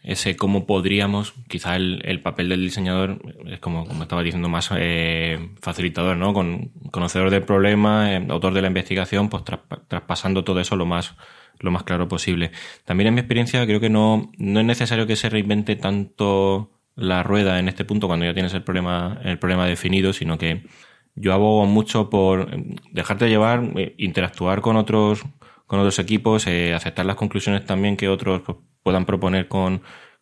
[0.06, 5.50] ese cómo podríamos, quizá el, papel del diseñador es como, como estaba diciendo, más eh,
[5.60, 6.32] facilitador, ¿no?
[6.32, 9.44] Con conocedor del problema, eh, autor de la investigación, pues
[9.88, 11.15] traspasando todo eso lo más,
[11.60, 12.52] lo más claro posible.
[12.86, 17.24] También en mi experiencia creo que no, no es necesario que se reinvente tanto la
[17.24, 20.68] rueda en este punto cuando ya tienes el problema, el problema definido, sino que
[21.15, 22.56] yo abogo mucho por
[22.91, 25.24] dejarte llevar, eh, interactuar con otros,
[25.65, 29.82] con otros equipos, aceptar las conclusiones también que otros pues, puedan proponer con,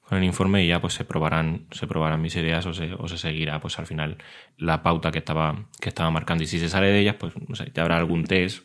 [0.09, 3.17] el informe y ya pues se probarán, se probarán mis ideas o se, o se
[3.17, 4.17] seguirá pues al final
[4.57, 6.43] la pauta que estaba, que estaba marcando.
[6.43, 8.63] Y si se sale de ellas, pues no sé, ya habrá algún test,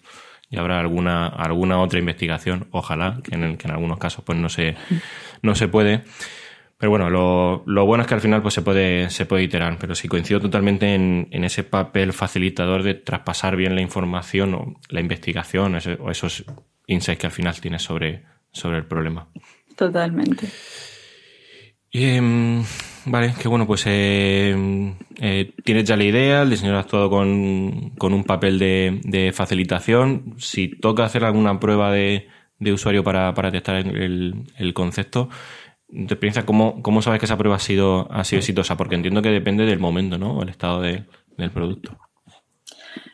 [0.51, 4.49] ya habrá alguna, alguna otra investigación, ojalá, que en, que en algunos casos pues no
[4.49, 4.77] se,
[5.43, 6.05] no se puede.
[6.77, 9.79] Pero bueno, lo, lo, bueno es que al final pues se puede, se puede iterar,
[9.81, 14.75] pero sí coincido totalmente en, en ese papel facilitador de traspasar bien la información o
[14.91, 16.45] la investigación o esos
[16.87, 19.29] insights que al final tienes sobre, sobre el problema.
[19.79, 20.49] Totalmente.
[21.93, 22.65] Em,
[23.07, 28.13] vale, que bueno, pues eh, eh, tienes ya la idea, el diseñador ha actuado con,
[28.13, 30.35] un papel de, facilitación.
[30.39, 32.27] Si toca hacer alguna prueba de,
[32.61, 35.29] usuario para, para testar el, el, concepto,
[35.87, 38.77] de experiencia, ¿cómo, ¿cómo, sabes que esa prueba ha sido, ha sido exitosa?
[38.77, 40.39] Porque entiendo que depende del momento, ¿no?
[40.39, 41.07] O el estado del
[41.55, 41.97] producto.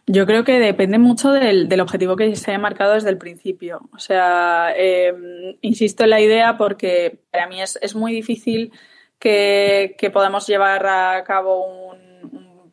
[0.06, 3.88] Yo creo que depende mucho del, del, objetivo que se haya marcado desde el principio.
[3.94, 8.72] O sea, em, insisto en la idea porque para mí es, es muy difícil
[9.18, 12.04] que, que, podamos llevar a cabo un,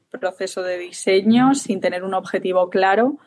[0.10, 3.18] proceso de diseño sin tener un objetivo claro.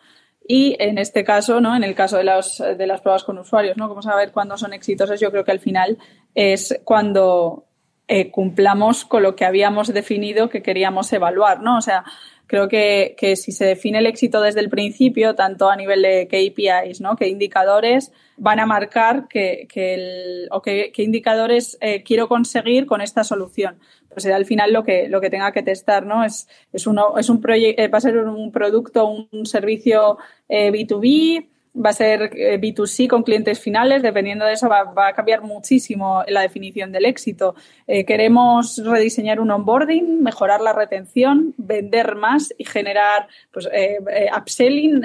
[0.47, 1.75] Y en este caso, ¿no?
[1.75, 3.89] En el caso de, los, de las pruebas con usuarios, ¿no?
[3.89, 5.97] Como saber cuándo son exitosas, yo creo que al final
[6.35, 7.65] es cuando
[8.07, 11.79] eh, cumplamos con lo que habíamos definido que queríamos evaluar, ¿no?
[11.79, 12.05] O sea,
[12.47, 17.01] creo que, si se define el éxito desde el principio, tanto a nivel de KPIs,
[17.01, 17.17] ¿no?
[17.17, 23.25] Que indicadores van a marcar que, el, o qué indicadores eh, quiero conseguir con esta
[23.25, 23.79] solución.
[24.11, 26.25] Pues será al final lo que, lo que tenga que testar, ¿no?
[26.25, 31.91] Es, es, uno, es un proyecto, va a ser un producto, un servicio B2B, va
[31.91, 36.43] a ser eh, B2C con clientes finales, dependiendo de eso va, a cambiar muchísimo la
[36.43, 37.55] definición del éxito.
[37.87, 43.99] Eh, queremos rediseñar un onboarding, mejorar la retención, vender más y generar pues, eh,
[44.37, 45.01] upselling,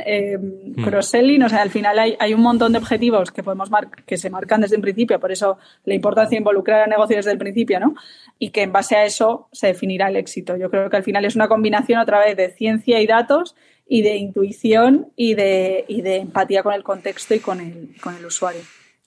[0.75, 0.84] mm.
[0.84, 1.43] cross-selling.
[1.43, 3.69] O sea, al final hay, hay, un montón de objetivos que, podemos
[4.05, 7.32] que se marcan desde un principio, por eso la importancia de involucrar a negocios desde
[7.32, 7.95] el principio, ¿no?
[8.38, 10.55] Y que en base a eso se definirá el éxito.
[10.55, 13.55] Yo creo que al final es una combinación otra vez de ciencia y datos
[13.89, 18.15] y de intuición y de, y de empatía con el contexto y con el, con
[18.15, 18.62] el usuario.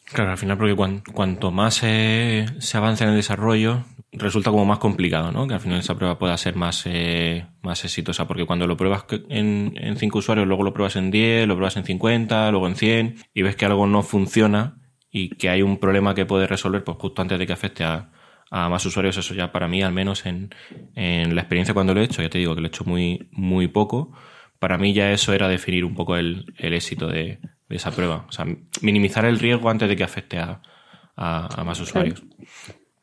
[0.04, 0.74] Claro, al final porque
[1.14, 5.46] cuanto, más se, se, avanza en el desarrollo, resulta como más complicado, ¿no?
[5.46, 9.04] Que al final esa prueba pueda ser más, eh, más exitosa, porque cuando lo pruebas
[9.30, 12.74] en, en 5 usuarios, luego lo pruebas en 10, lo pruebas en 50, luego en
[12.74, 14.78] 100, y ves que algo no funciona
[15.10, 18.10] y que hay un problema que puedes resolver pues justo antes de que afecte a,
[18.50, 20.54] a más usuarios, eso ya para mí, al menos en,
[20.94, 23.28] en la experiencia cuando lo he hecho, ya te digo que lo he hecho muy,
[23.30, 24.12] muy poco,
[24.62, 28.26] para mí ya eso era definir un poco el, éxito de, esa prueba.
[28.28, 28.46] O sea,
[28.80, 30.60] minimizar el riesgo antes de que afecte a,
[31.64, 32.22] más usuarios.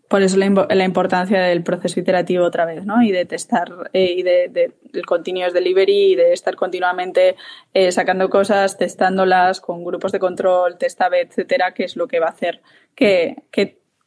[0.07, 3.03] Por eso la, importancia del proceso iterativo otra vez, ¿no?
[3.03, 7.35] Y de testar eh, y de, del continuous delivery y de estar continuamente
[7.73, 12.27] eh, sacando cosas, testándolas con grupos de control, testab, etcétera, que es lo que va
[12.27, 12.61] a hacer
[12.95, 13.35] que,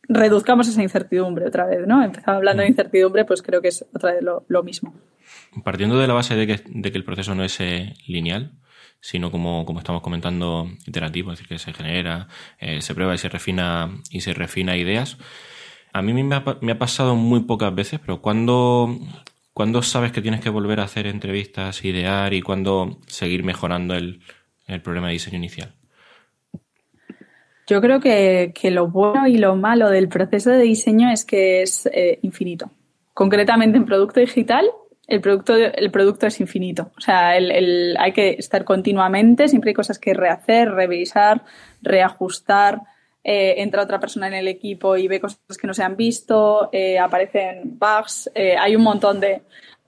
[0.08, 2.02] reduzcamos esa incertidumbre otra vez, ¿no?
[2.02, 4.94] Empezaba hablando de incertidumbre, pues creo que es otra vez lo mismo.
[5.64, 8.52] Partiendo de la base de que, el proceso no es eh, lineal,
[9.00, 13.28] sino como, estamos comentando, iterativo, es decir, que se genera, eh, se prueba y se
[13.28, 15.18] refina y se refina ideas.
[15.92, 18.96] A mí me ha, pasado muy pocas veces, pero cuando,
[19.82, 24.22] sabes que tienes que volver a hacer entrevistas, idear y cuando seguir mejorando el,
[24.82, 25.74] problema de diseño inicial.
[27.66, 31.86] Yo creo que, lo bueno y lo malo del proceso de diseño es que es
[31.92, 32.70] eh, infinito.
[33.12, 34.70] Concretamente en producto digital,
[35.06, 36.90] el producto, el producto es infinito.
[36.96, 41.42] O sea, el, hay que estar continuamente, siempre hay cosas que rehacer, revisar,
[41.82, 42.80] reajustar.
[43.24, 46.70] Eh, entra otra persona en el equipo y ve cosas que no se han visto,
[46.72, 49.42] eh, aparecen bugs, eh, hay un montón de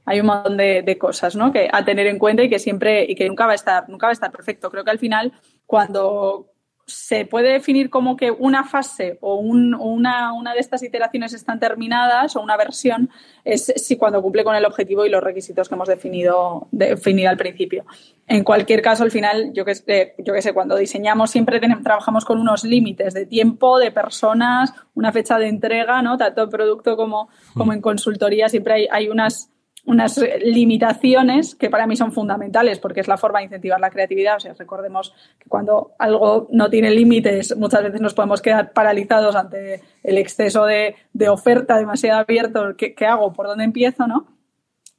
[0.07, 1.51] hay un montón de, de, cosas ¿no?
[1.51, 4.07] que a tener en cuenta y que siempre y que nunca va a estar nunca
[4.07, 4.71] va a estar perfecto.
[4.71, 5.33] Creo que al final
[5.67, 6.54] cuando
[6.87, 12.43] se puede definir como que una fase o una, de estas iteraciones están terminadas o
[12.43, 13.11] una versión
[13.45, 17.37] es si cuando cumple con el objetivo y los requisitos que hemos definido, definido al
[17.37, 17.85] principio.
[18.27, 22.25] En cualquier caso, al final, yo que, sé, yo que sé, cuando diseñamos siempre trabajamos
[22.25, 26.17] con unos límites de tiempo, de personas, una fecha de entrega, ¿no?
[26.17, 29.54] Tanto en producto como, como en consultoría siempre hay, hay unas
[29.87, 34.37] unas limitaciones que para mí son fundamentales porque es la forma de incentivar la creatividad.
[34.37, 39.37] O sea, recordemos que cuando algo no tiene límites, muchas veces nos podemos quedar paralizados
[39.37, 40.97] ante el exceso de,
[41.29, 42.77] oferta demasiado abierto.
[42.77, 43.33] ¿Qué, hago?
[43.33, 44.07] ¿Por dónde empiezo?
[44.07, 44.27] ¿no?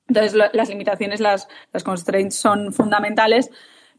[0.07, 3.49] Entonces, las limitaciones, las, las constraints son fundamentales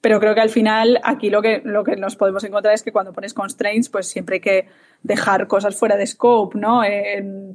[0.01, 2.93] pero creo que al final aquí lo que, lo que nos podemos encontrar es que
[2.93, 4.69] cuando pones constraints, pues siempre que
[5.03, 6.83] dejar cosas fuera de scope, ¿no?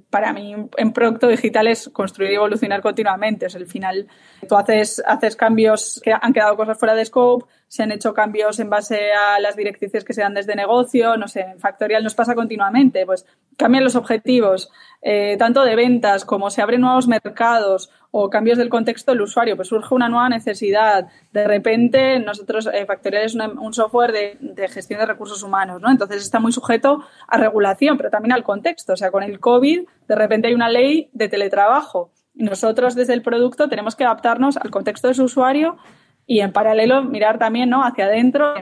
[0.10, 3.46] para mí, en producto digital es construir y evolucionar continuamente.
[3.46, 4.08] Es el final,
[4.48, 8.60] tú haces, haces cambios que han quedado cosas fuera de scope, se han hecho cambios
[8.60, 12.16] en base a las directrices que se dan desde negocio, no sé, en Factorial nos
[12.16, 13.26] pasa continuamente, pues
[13.56, 14.70] cambian los objetivos,
[15.02, 19.56] eh, tanto de ventas como se abren nuevos mercados o cambios del contexto del usuario,
[19.56, 21.08] pues surge una nueva necesidad.
[21.32, 25.90] De repente, nosotros, eh, Factorial es un software de, gestión de recursos humanos, ¿no?
[25.90, 28.94] Entonces está muy sujeto a regulación, pero también al contexto.
[28.94, 32.12] O sea, con el COVID, de repente hay una ley de teletrabajo.
[32.34, 35.78] Nosotros desde el producto tenemos que adaptarnos al contexto de su usuario
[36.26, 37.84] y en paralelo mirar también ¿no?
[37.84, 38.54] hacia adentro.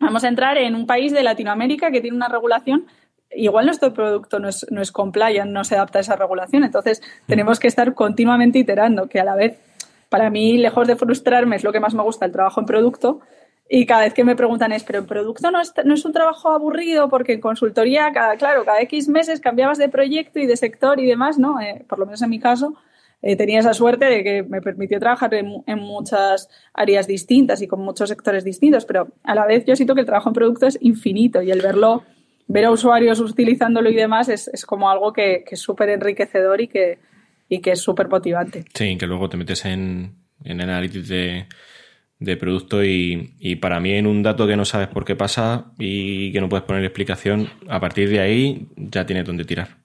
[0.00, 2.86] Vamos a entrar en un país de Latinoamérica que tiene una regulación.
[3.30, 6.64] Igual nuestro producto no es, no es compliant, no se adapta a esa regulación.
[6.64, 9.58] Entonces, tenemos que estar continuamente iterando, que a la vez,
[10.08, 13.20] para mí, lejos de frustrarme, es lo que más me gusta el trabajo en producto,
[13.68, 16.12] y cada vez que me preguntan es, pero en producto no es, no es un
[16.12, 20.56] trabajo aburrido porque en consultoría, cada, claro, cada X meses cambiabas de proyecto y de
[20.56, 21.60] sector y demás, ¿no?
[21.60, 22.74] Eh, por lo menos en mi caso,
[23.22, 27.66] eh, tenía esa suerte de que me permitió trabajar en, en, muchas áreas distintas y
[27.66, 30.66] con muchos sectores distintos, pero a la vez yo siento que el trabajo en producto
[30.66, 32.04] es infinito y el verlo,
[32.48, 36.60] ver a usuarios utilizándolo y demás es, es como algo que, que es súper enriquecedor
[36.60, 36.98] y que,
[37.48, 38.64] y que es súper motivante.
[38.74, 41.46] Sí, que luego te metes en, en análisis de
[42.18, 45.72] de producto y, y, para mí en un dato que no sabes por qué pasa
[45.78, 49.78] y que no puedes poner explicación, a partir de ahí ya tienes donde tirar.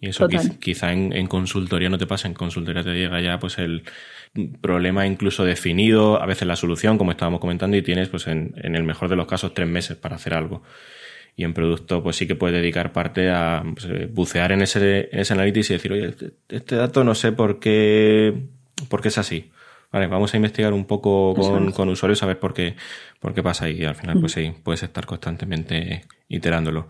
[0.00, 0.28] Y eso
[0.60, 3.84] quizá en, consultoría no te pasa, en consultoría te llega ya pues el
[4.60, 8.76] problema incluso definido, a veces la solución, como estábamos comentando, y tienes pues en, en
[8.76, 10.62] el mejor de los casos tres meses para hacer algo.
[11.36, 15.08] Y en producto pues sí que puedes dedicar parte a pues, eh, bucear en ese,
[15.10, 18.34] en ese análisis y decir, oye, este, este dato no sé por qué,
[18.88, 19.50] por qué es así.
[19.90, 22.74] Vale, vamos a investigar un poco con, con usuarios a ver por qué,
[23.20, 26.88] por qué pasa y al final pues sí, puedes estar constantemente iterándolo.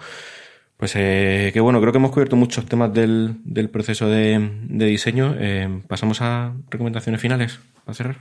[0.76, 4.86] Pues eh, que bueno, creo que hemos cubierto muchos temas del, del proceso de, de
[4.86, 5.34] diseño.
[5.38, 8.18] Eh, pasamos a recomendaciones finales para cerrar.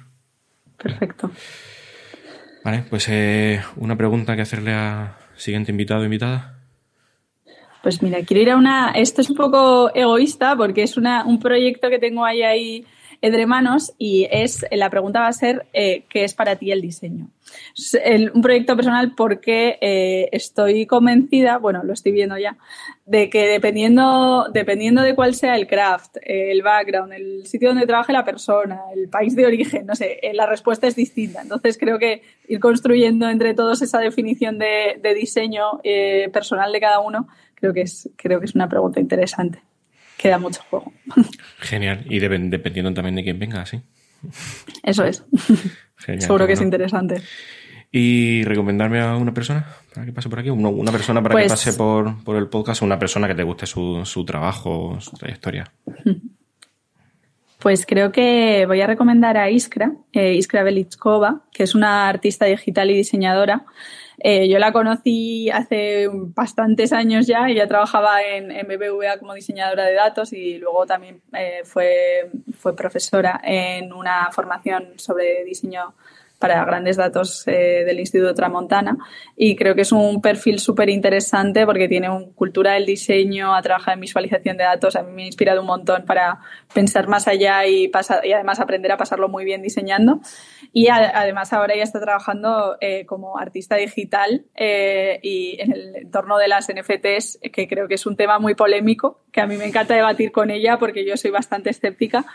[0.78, 1.32] Perfecto.
[2.64, 6.60] Vale, pues eh, una pregunta que hacerle a siguiente invitado o invitada.
[7.82, 8.92] Pues mira, quiero ir a una.
[8.92, 12.86] Esto es un poco egoísta porque es una, un proyecto que tengo ahí ahí
[13.24, 16.82] entre manos y es la pregunta va a ser eh, ¿qué es para ti el
[16.82, 17.30] diseño?
[18.34, 22.58] un proyecto personal porque eh, estoy convencida, bueno, lo estoy viendo ya,
[23.06, 28.12] de que dependiendo, dependiendo de cuál sea el craft, el background, el sitio donde trabaje
[28.12, 31.42] la persona, el país de origen, no sé, eh, la respuesta es distinta.
[31.42, 35.80] Entonces creo que ir construyendo entre todos esa definición de, diseño
[36.32, 39.62] personal de cada uno, creo que es, creo que es una pregunta interesante
[40.24, 40.92] queda mucho juego.
[41.60, 42.06] Genial.
[42.10, 43.82] Y dependiendo también de quién venga, sí.
[44.82, 45.24] Eso es.
[46.20, 47.22] Seguro que es interesante.
[47.92, 50.50] ¿Y recomendarme a una persona para que pase por aquí?
[50.50, 53.44] ¿Una persona para que pues pase por, por, el podcast o una persona que te
[53.44, 55.72] guste su, su trabajo, su trayectoria?
[57.60, 62.46] Pues creo que voy a recomendar a Iskra, eh, Iskra Belichkova, que es una artista
[62.46, 63.66] digital y diseñadora
[64.26, 69.84] eh, yo la conocí hace bastantes años ya, ella trabajaba en, en BBVA como diseñadora
[69.84, 75.94] de datos y luego también eh, fue, fue profesora en una formación sobre diseño
[76.44, 78.98] para grandes datos eh, del Instituto Tramontana
[79.38, 83.62] y creo que es un perfil súper interesante porque tiene una cultura del diseño, ha
[83.62, 86.42] trabajado en visualización de datos, a mí me ha inspirado un montón para
[86.74, 90.20] pensar más allá y, pasar, y además aprender a pasarlo muy bien diseñando.
[90.74, 96.38] Y además ahora ya está trabajando eh, como artista digital eh, y en el entorno
[96.38, 99.66] de las NFTs, que creo que es un tema muy polémico, que a mí me
[99.66, 102.26] encanta debatir con ella porque yo soy bastante escéptica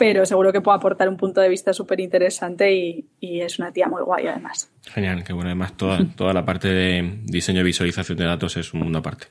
[0.00, 3.86] pero seguro que puede aportar un punto de vista súper interesante y, es una tía
[3.86, 4.72] muy guay además.
[4.86, 8.72] Genial, que bueno, además toda, toda la parte de diseño y visualización de datos es
[8.72, 9.26] un mundo aparte.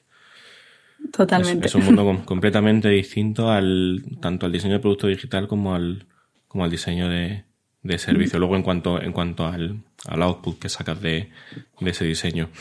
[1.11, 1.65] Totalmente.
[1.65, 6.05] Es, un mundo completamente distinto al tanto al diseño de producto digital como al,
[6.47, 7.45] como al diseño de,
[7.82, 8.38] de servicio.
[8.38, 11.32] Luego en cuanto, en cuanto al, al output que sacas de,
[11.80, 12.51] de ese diseño.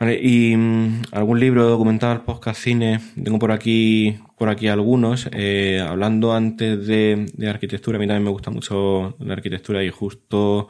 [0.00, 3.00] Vale, y mm, algún libro, documental, podcast, cine.
[3.22, 5.28] Tengo por aquí, por aquí algunos.
[5.32, 9.90] Eh, hablando antes de, de, arquitectura, a mí también me gusta mucho la arquitectura y
[9.90, 10.68] justo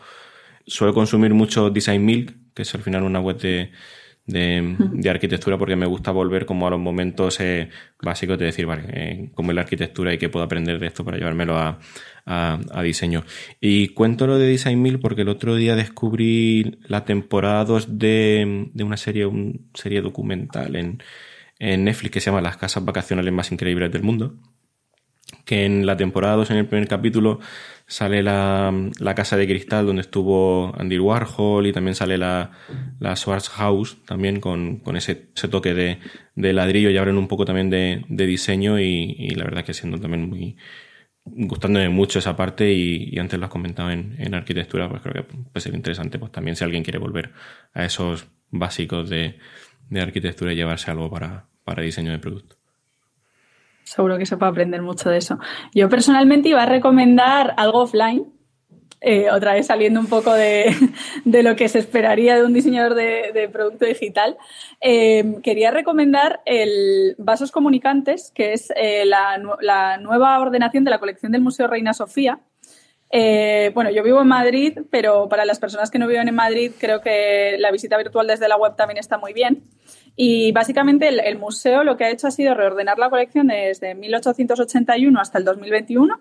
[0.67, 3.71] suelo consumir mucho Design Milk, que es al final una web de,
[4.29, 7.71] de, arquitectura porque me gusta volver como a los momentos eh,
[8.01, 11.05] básicos de decir, vale, eh, cómo es la arquitectura y qué puedo aprender de esto
[11.05, 11.79] para llevármelo a,
[12.27, 13.25] a, diseño.
[13.61, 18.71] Y cuento lo de Design Mill porque el otro día descubrí la temporada 2 de,
[18.73, 21.03] de una serie, una serie documental en,
[21.59, 24.37] en Netflix que se llama Las casas vacacionales más increíbles del mundo
[25.45, 27.41] que en la temporada 2, en el primer capítulo,
[27.89, 32.53] sale la, la, casa de cristal donde estuvo Andy Warhol y también sale la,
[33.01, 35.99] la Schwarz House también con, con ese, ese, toque de,
[36.35, 39.73] de, ladrillo y abren un poco también de, de diseño y, y, la verdad que
[39.73, 40.57] siendo también muy
[41.25, 45.15] gustándome mucho esa parte y, y antes lo has comentado en, en, arquitectura pues creo
[45.15, 47.33] que puede ser interesante pues también si alguien quiere volver
[47.73, 49.39] a esos básicos de,
[49.89, 52.58] de arquitectura y llevarse algo para, para diseño de producto.
[53.89, 55.39] Seguro que se puede aprender mucho de eso.
[55.73, 58.27] Yo personalmente iba a recomendar algo offline,
[59.01, 60.75] eh, otra vez saliendo un poco de,
[61.25, 64.37] de, lo que se esperaría de un diseñador de, producto digital.
[64.83, 70.99] Eh, quería recomendar el Vasos Comunicantes, que es eh, la, la, nueva ordenación de la
[70.99, 72.41] colección del Museo Reina Sofía.
[73.11, 77.01] Bueno, yo vivo en Madrid, pero para las personas que no viven en Madrid, creo
[77.01, 79.63] que la visita virtual desde la web también está muy bien.
[80.21, 85.21] Y básicamente el, museo lo que ha hecho ha sido reordenar la colección desde 1881
[85.21, 86.19] hasta el 2021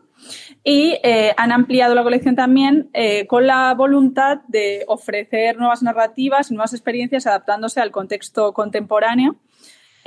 [0.64, 6.52] y eh, han ampliado la colección también eh, con la voluntad de ofrecer nuevas narrativas
[6.52, 9.38] y nuevas experiencias adaptándose al contexto contemporáneo.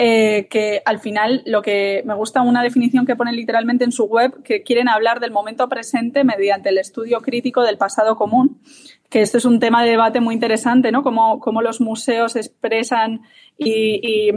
[0.03, 4.05] Eh, que al final lo que me gusta una definición que ponen literalmente en su
[4.05, 8.63] web, que quieren hablar del momento presente mediante el estudio crítico del pasado común
[9.11, 11.03] que esto es un tema de debate muy interesante, ¿no?
[11.03, 13.23] Cómo, cómo los museos expresan
[13.59, 14.31] y, y,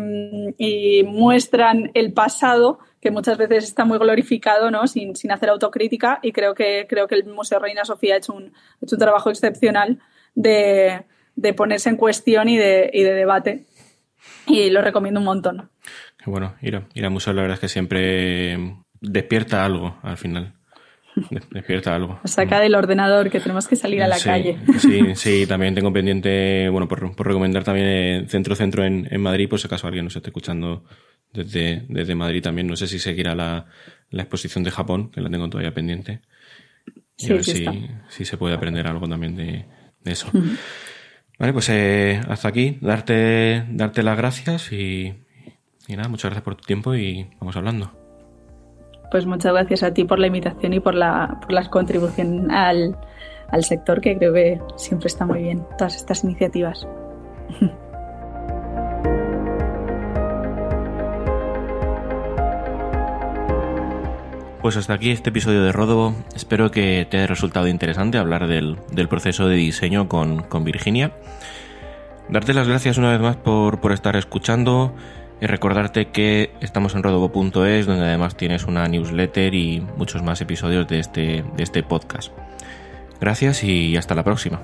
[0.57, 4.87] y, muestran el pasado, que muchas veces está muy glorificado, ¿no?
[4.87, 6.19] Sin, sin, hacer autocrítica.
[6.23, 8.99] Y creo que, creo que el Museo Reina Sofía ha hecho un, ha hecho un
[8.99, 9.99] trabajo excepcional
[10.33, 11.03] de,
[11.35, 13.65] de, ponerse en cuestión y de, y de debate.
[14.47, 15.69] Y lo recomiendo un montón.
[16.25, 18.57] bueno, ir a, ir a museos la verdad es que siempre
[18.99, 20.53] despierta algo al final.
[21.51, 22.19] Despierta algo.
[22.23, 24.57] saca del ordenador que tenemos que salir a la calle.
[24.79, 29.67] Sí, sí, también tengo pendiente, bueno, por, recomendar también Centro Centro en, Madrid, por si
[29.67, 30.83] acaso alguien nos esté escuchando
[31.31, 32.67] desde, desde Madrid también.
[32.67, 33.67] No sé si seguirá la,
[34.09, 36.21] la exposición de Japón, que la tengo todavía pendiente.
[37.17, 37.65] Y a ver si,
[38.09, 39.65] si, se puede aprender algo también de,
[40.05, 40.27] eso.
[41.39, 42.77] Vale, pues eh, hasta aquí.
[42.81, 45.13] Darte, darte las gracias y,
[45.89, 47.91] nada, muchas gracias por tu tiempo y vamos hablando
[49.13, 52.97] pues muchas gracias a ti por la invitación y por la, por contribución al,
[53.47, 56.87] al sector, que creo que siempre está muy bien, todas estas iniciativas.
[64.63, 66.15] Pues hasta aquí este episodio de Ródobo.
[66.37, 71.11] Espero que te haya resultado interesante hablar del, del proceso de diseño con, con, Virginia.
[72.29, 74.95] Darte las gracias una vez más por, por estar escuchando
[75.41, 80.87] y recordarte que estamos en rodobo.es, donde además tienes una newsletter y muchos más episodios
[80.87, 82.31] de este, de este podcast.
[83.19, 84.61] Gracias y hasta la próxima.